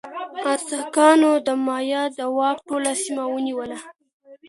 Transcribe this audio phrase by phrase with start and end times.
[0.53, 3.79] ازتکانو د مایا د واک ټوله سیمه ونیوله.